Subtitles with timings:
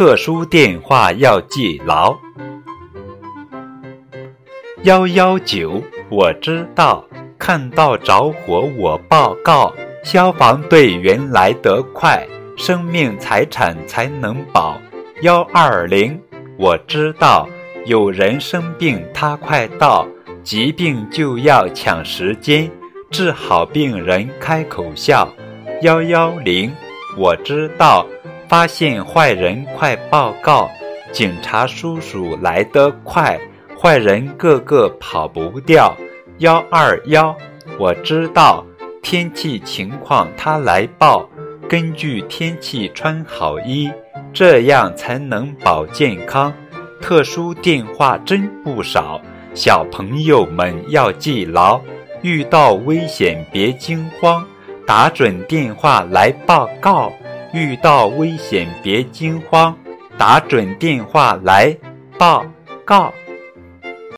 [0.00, 2.16] 特殊电话要记牢。
[4.84, 7.04] 幺幺九，我知道，
[7.38, 12.26] 看到着火我报告，消防队员来得快，
[12.56, 14.80] 生命财产才能保。
[15.20, 16.18] 幺二零，
[16.56, 17.46] 我知道，
[17.84, 20.08] 有人生病他快到，
[20.42, 22.70] 疾病就要抢时间，
[23.10, 25.28] 治好病人开口笑。
[25.82, 26.72] 幺幺零，
[27.18, 28.06] 我知道，
[28.50, 30.68] 发现坏人快报告，
[31.12, 33.38] 警察叔叔来得快。
[33.80, 35.96] 坏人个个跑不掉。
[36.38, 37.32] 幺二幺，
[37.78, 38.66] 我知道
[39.02, 41.30] 天气情况，他来报。
[41.68, 43.88] 根据天气穿好衣，
[44.32, 46.52] 这样才能保健康。
[47.00, 49.20] 特殊电话真不少，
[49.54, 51.80] 小朋友们要记牢。
[52.22, 54.44] 遇到危险别惊慌，
[54.84, 57.12] 打准电话来报告。
[57.52, 59.76] 遇到危险别惊慌，
[60.16, 61.76] 打准电话来
[62.18, 62.44] 报
[62.84, 63.12] 告。